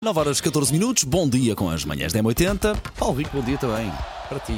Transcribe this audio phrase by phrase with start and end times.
[0.00, 2.78] 9 horas 14 minutos, bom dia com as manhãs da M80.
[2.96, 3.90] Paulo Rico, bom dia também
[4.28, 4.54] para ti.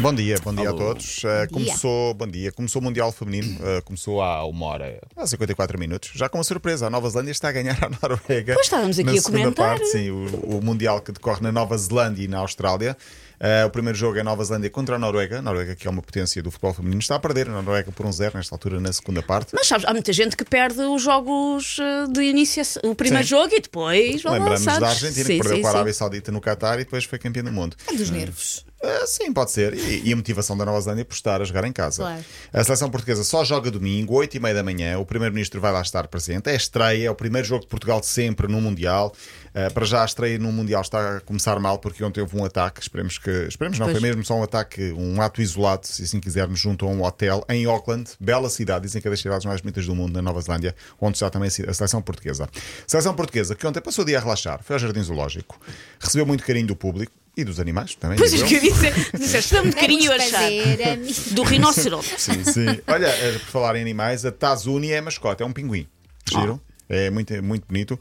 [0.00, 0.76] Bom dia, bom dia Alô.
[0.76, 1.22] a todos.
[1.24, 5.78] Uh, começou, bom dia, começou o Mundial Feminino, uh, começou há uma hora, há 54
[5.78, 6.12] minutos.
[6.14, 8.54] Já com uma surpresa, a Nova Zelândia está a ganhar a Noruega.
[8.54, 9.68] Pois estávamos aqui na a segunda comentar.
[9.76, 12.96] parte, sim, o, o Mundial que decorre na Nova Zelândia e na Austrália.
[13.38, 15.40] Uh, o primeiro jogo é Nova Zelândia contra a Noruega.
[15.40, 17.48] A Noruega, que é uma potência do futebol feminino, está a perder.
[17.48, 19.54] A Noruega por um zero nesta altura, na segunda parte.
[19.54, 23.30] Mas sabes, há muita gente que perde os jogos eh, de início, o primeiro Sim.
[23.30, 24.80] jogo e depois Lembramos lançados.
[24.80, 25.70] da Argentina, Sim, que perdeu sim, com a.
[25.70, 27.76] Arábia Saudita no Qatar e depois foi campeã do mundo.
[27.86, 28.64] É dos nervos.
[28.82, 29.74] Ah, sim, pode ser.
[29.74, 32.02] E, e a motivação da Nova Zelândia por estar a jogar em casa.
[32.02, 32.24] Claro.
[32.52, 34.98] A seleção portuguesa só joga domingo, 8 e meia da manhã.
[34.98, 36.48] O primeiro-ministro vai lá estar presente.
[36.48, 39.14] É a estreia, é o primeiro jogo de Portugal de sempre no Mundial.
[39.54, 42.44] Ah, para já a estreia no Mundial está a começar mal porque ontem houve um
[42.44, 42.80] ataque.
[42.80, 43.30] Esperemos que.
[43.48, 43.98] Esperemos não, Pois.
[43.98, 47.44] foi mesmo só um ataque, um ato isolado, se assim quisermos, junto a um hotel
[47.50, 50.40] em Auckland, bela cidade, dizem que é das cidades mais bonitas do mundo, na Nova
[50.40, 52.48] Zelândia, onde está também a se- a seleção portuguesa.
[52.86, 55.60] Seleção portuguesa que ontem passou o dia a relaxar, foi ao Jardim Zoológico,
[56.00, 58.18] recebeu muito carinho do público e dos animais também.
[58.18, 60.44] Pois é que eu disse, disseste, dá-me carinho achar.
[60.44, 61.14] amigo.
[61.32, 62.14] Do rinoceronte.
[62.18, 62.66] Sim, sim.
[62.86, 65.86] Olha, eh, por falar em animais, a Tazuni é a mascote, é um pinguim.
[66.28, 66.60] Giro?
[66.88, 67.98] É muito, muito bonito.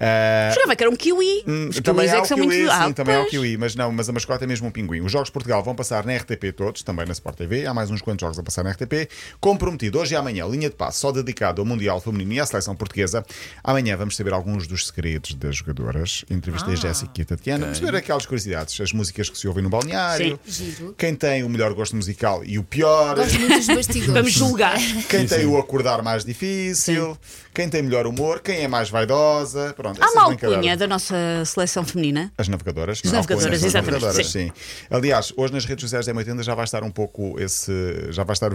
[0.00, 1.44] Ah, Jurava que era um kiwi.
[1.46, 2.70] Hum, Os também há é o que são kiwi, muito.
[2.70, 5.00] sim, Ah, também há o kiwi, mas não, mas a mascote é mesmo um pinguim.
[5.00, 7.90] Os Jogos de Portugal vão passar na RTP todos, também na Sport TV, há mais
[7.90, 9.08] uns quantos jogos a passar na RTP.
[9.40, 12.76] Comprometido, hoje e amanhã, linha de passo só dedicado ao Mundial Feminino e à seleção
[12.76, 13.24] portuguesa.
[13.64, 16.24] Amanhã vamos saber alguns dos segredos das jogadoras.
[16.30, 17.64] Entrevistei a Jéssica e a Tatiana.
[17.66, 20.94] Vamos ver aquelas curiosidades, as músicas que se ouvem no balneário, Giro.
[20.96, 23.16] quem tem o melhor gosto musical e o pior.
[23.16, 24.12] Gosto muito dos bastidores.
[24.14, 24.78] Vamos julgar.
[25.08, 27.16] Quem tem o acordar mais difícil,
[27.54, 29.72] quem tem melhor humor, quem é mais vaidosa.
[29.76, 32.32] Pronto, Há essas uma alcunha da nossa seleção feminina.
[32.38, 33.00] As navegadoras.
[33.04, 34.52] As navegadoras, alcunhas, as exatamente, navegadoras, sim.
[34.90, 37.72] Aliás, hoje nas redes sociais da M80 já vai estar um pouco esse.
[38.10, 38.50] Já vai estar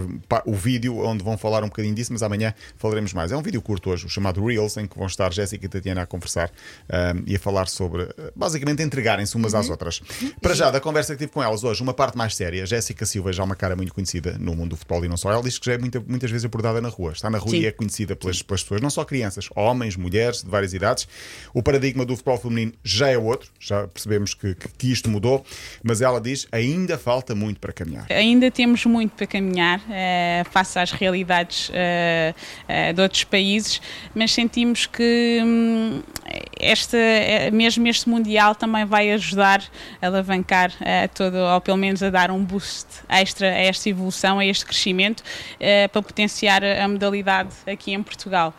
[0.46, 3.32] o vídeo onde vão falar um bocadinho disso, mas amanhã falaremos mais.
[3.32, 6.02] É um vídeo curto hoje, o chamado Reels, em que vão estar Jéssica e Tatiana
[6.02, 6.50] a conversar
[6.88, 8.08] ahm, e a falar sobre.
[8.34, 9.60] Basicamente, entregarem-se umas Uhum.
[9.60, 10.00] às outras.
[10.40, 12.66] Para já, da conversa que tive com elas hoje, uma parte mais séria.
[12.66, 15.30] Jéssica Silva já é uma cara muito conhecida no mundo do futebol e não só.
[15.32, 17.12] Ela diz que já é muita- muitas vezes abordada na rua.
[17.12, 17.60] Está na rua Sim.
[17.60, 21.06] e é conhecida pelas, pelas pessoas, não só crianças, homens, mulheres, de várias idades.
[21.52, 25.44] O paradigma do futebol feminino já é outro, já percebemos que, que, que isto mudou,
[25.82, 28.06] mas ela diz ainda falta muito para caminhar.
[28.10, 32.34] Ainda temos muito para caminhar eh, face às realidades eh,
[32.68, 33.80] eh, de outros países,
[34.14, 36.02] mas sentimos que hum,
[36.58, 36.96] esta,
[37.52, 39.62] mesmo este Mundial também vai ajudar
[40.00, 44.38] a alavancar eh, todo, ou pelo menos a dar um boost extra a esta evolução,
[44.38, 45.22] a este crescimento,
[45.92, 48.54] para potenciar a modalidade aqui em Portugal.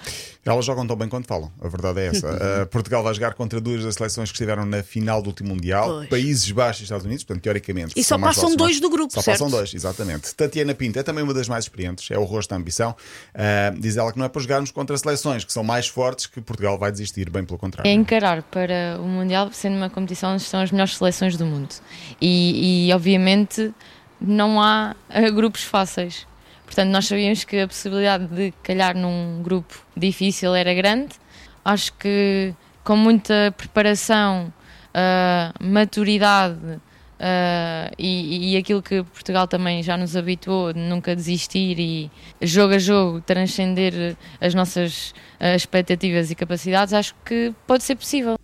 [0.46, 2.28] Elas jogam tão bem quanto falam, a verdade é essa.
[2.28, 5.90] Uh, Portugal vai jogar contra duas das seleções que estiveram na final do último Mundial,
[5.90, 6.10] Pois.
[6.10, 7.94] Países Baixos e Estados Unidos, portanto, teoricamente.
[7.96, 8.56] E só passam próximos.
[8.56, 9.40] dois do grupo, Só certo?
[9.40, 10.36] passam dois, exatamente.
[10.36, 12.96] Tatiana Pinto é também uma das mais experientes, é o rosto da ambição.
[13.34, 16.40] Uh, diz ela que não é para jogarmos contra seleções que são mais fortes que
[16.40, 17.90] Portugal vai desistir, bem pelo contrário.
[17.90, 21.74] É encarar para o Mundial sendo uma competição onde estão as melhores seleções do mundo.
[22.22, 23.74] E, e, obviamente
[24.20, 26.26] não há eh, grupos fáceis.
[26.66, 31.16] Portanto, nós sabíamos que a possibilidade de calhar num grupo difícil era grande.
[31.64, 32.54] Acho que
[32.84, 34.54] com muita preparação,
[34.94, 36.80] ah, maturidade
[37.20, 42.12] ah, e, e aquilo que Portugal também já nos habituou de nunca desistir e
[42.42, 48.38] jogo a jogo transcender as nossas ah, expectativas e capacidades, acho que pode ser possível.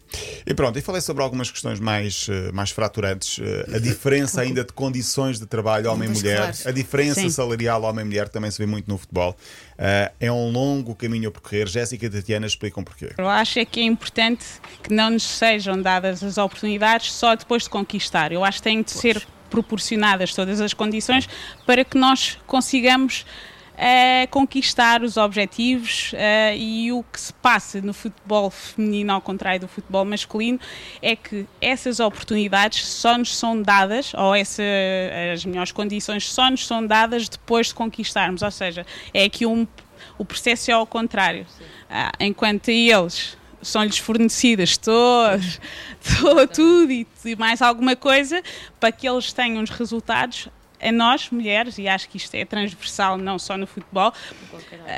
[0.51, 3.39] E pronto, e falei sobre algumas questões mais, eh, mais fraturantes.
[3.41, 6.57] eh, A diferença ainda de condições de trabalho homem-mulher, claro.
[6.65, 7.29] a diferença Sim.
[7.29, 9.33] salarial homem-mulher também se vê muito no futebol.
[9.77, 11.69] Eh, É um longo caminho a percorrer.
[11.69, 13.13] Jéssica e Tatiana explicam porquê.
[13.17, 14.43] Eu acho é que é importante
[14.83, 18.33] que não nos sejam dadas as oportunidades só depois de conquistar.
[18.33, 21.29] Eu acho que têm de ser proporcionadas todas as condições
[21.65, 23.25] para que nós consigamos
[23.83, 29.61] eh, conquistar os objetivos eh, e o que se passa no futebol feminino, ao contrário
[29.61, 30.59] do futebol masculino,
[31.01, 34.61] é que essas oportunidades só nos são dadas, ou essa,
[35.33, 38.43] as melhores condições só nos são dadas depois de conquistarmos.
[38.43, 39.65] Ou seja, é aqui um,
[40.15, 41.47] o processo é ao contrário.
[41.89, 45.59] Ah, enquanto a eles são-lhes fornecidas todas,
[46.19, 48.43] to- tudo e, e mais alguma coisa
[48.79, 50.47] para que eles tenham os resultados.
[50.81, 54.11] A nós, mulheres, e acho que isto é transversal não só no futebol,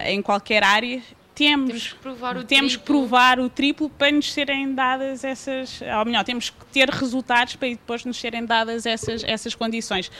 [0.06, 1.02] em qualquer área,
[1.36, 3.00] temos, Temos que provar o temos que triplo.
[3.00, 7.70] provar o triplo para nos serem dadas essas, ou melhor, temos que ter resultados para
[7.70, 10.12] depois nos serem dadas essas, essas condições.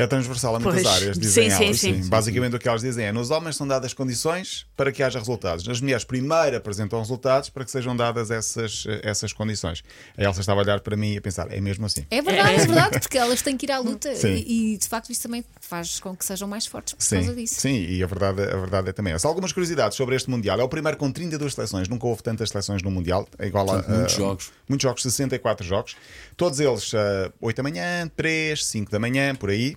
[0.00, 0.94] É transversal a muitas Pois.
[0.94, 1.80] áreas, dizem Sim, sim, elas.
[1.80, 2.08] sim.
[2.08, 5.66] Basicamente o que elas dizem é: nos homens são dadas condições para que haja resultados.
[5.66, 9.82] Nas mulheres, primeiro apresentam resultados para que sejam dadas essas, essas condições.
[10.16, 12.06] A Elsa estava a olhar para mim e a pensar: é mesmo assim.
[12.10, 14.34] É verdade, é verdade, porque elas têm que ir à luta Sim.
[14.46, 17.34] e, e, de facto isso também faz com que sejam mais fortes por Sim, causa
[17.34, 17.60] disso.
[17.60, 19.26] sim, e a verdade, a verdade é também essa.
[19.26, 20.60] Algumas curiosidades sobre este Mundial.
[20.60, 23.26] É o primeiro com 32 seleções, nunca houve tantas seleções no Mundial.
[23.38, 23.82] É igual a.
[23.82, 24.52] Muitos a- jogos.
[24.68, 25.96] Muitos jogos, 64 jogos.
[26.36, 29.76] Todos eles ah, 8 da manhã, 3, 5 da manhã, por aí.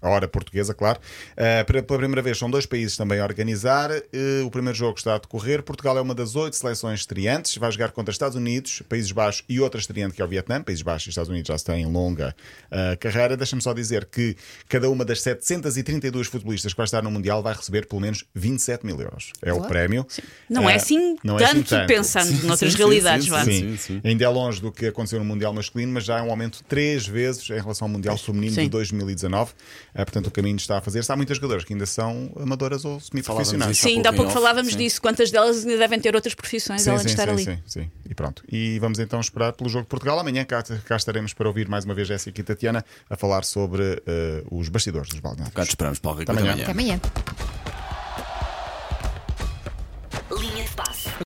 [0.00, 1.00] A hora portuguesa, claro.
[1.36, 3.90] Ah, pela primeira vez são dois países também a organizar.
[3.90, 5.62] Eh, o primeiro jogo está a decorrer.
[5.62, 7.56] Portugal é uma das oito seleções estreantes.
[7.56, 10.62] Vai jogar contra Estados Unidos, Países Baixos e outra estreante que é o Vietnã.
[10.62, 12.34] Países Baixos e Estados Unidos já têm longa
[12.70, 13.36] ah, carreira.
[13.36, 14.36] Deixa-me só dizer que
[14.68, 18.86] cada uma das 732 futebolistas que vai estar no Mundial vai receber pelo menos 27
[18.86, 19.32] mil euros.
[19.42, 19.68] É o Claro.
[19.72, 20.06] prémio.
[20.48, 23.44] Não é assim não é assim tanto, pensando noutras sim, realidades, sim, vá.
[23.44, 23.58] sim.
[23.58, 24.00] Sim, sim.
[24.04, 27.06] ainda é longe do que aconteceu no Mundial masculino, mas já é um aumento três
[27.06, 28.62] vezes em relação ao Mundial feminino Sim.
[28.62, 29.52] de 2019.
[29.94, 31.02] Ah, portanto, o caminho está a fazer.
[31.08, 33.78] Há muitas jogadoras que ainda são amadoras ou semi-profissionais.
[33.78, 34.78] Sim, ainda há pouco falávamos sim.
[34.78, 35.00] disso.
[35.00, 37.44] Quantas delas ainda devem ter outras profissões Sim, além sim, de estar sim, ali?
[37.44, 37.90] sim, sim.
[38.08, 38.42] E pronto.
[38.50, 40.18] E vamos então esperar pelo jogo de Portugal.
[40.18, 44.02] Amanhã cá, cá estaremos para ouvir mais uma vez Jéssica e Tatiana a falar sobre
[44.06, 45.54] eh, os bastidores dos balneários.
[45.54, 46.32] Cá esperamos, Paulo Rico.
[46.32, 46.62] Até Até amanhã.
[46.64, 47.00] Até amanhã.